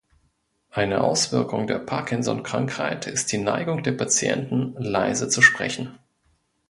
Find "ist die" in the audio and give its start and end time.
3.05-3.37